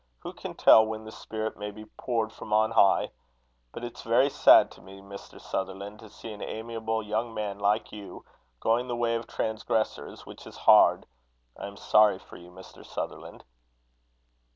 Who 0.21 0.33
can 0.33 0.55
tell 0.55 0.83
when 0.87 1.03
the 1.03 1.11
Spirit 1.11 1.57
may 1.59 1.69
be 1.69 1.85
poured 1.85 2.33
from 2.33 2.51
on 2.51 2.71
high? 2.71 3.11
But 3.71 3.83
it's 3.83 4.01
very 4.01 4.31
sad 4.31 4.71
to 4.71 4.81
me, 4.81 4.99
Mr. 4.99 5.39
Sutherland, 5.39 5.99
to 5.99 6.09
see 6.09 6.33
an 6.33 6.41
amiable 6.41 7.03
young 7.03 7.35
man 7.35 7.59
like 7.59 7.91
you 7.91 8.25
going 8.59 8.87
the 8.87 8.95
way 8.95 9.13
of 9.13 9.27
transgressors, 9.27 10.25
which 10.25 10.47
is 10.47 10.57
hard. 10.57 11.05
I 11.55 11.67
am 11.67 11.77
sorry 11.77 12.17
for 12.17 12.37
you, 12.37 12.49
Mr. 12.49 12.83
Sutherland." 12.83 13.43